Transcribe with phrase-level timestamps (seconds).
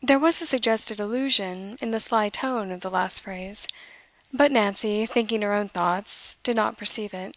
[0.00, 3.66] There was a suggested allusion in the sly tone of the last phrase;
[4.32, 7.36] but Nancy, thinking her own thoughts, did not perceive it.